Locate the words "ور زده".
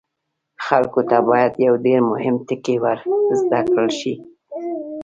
2.83-3.59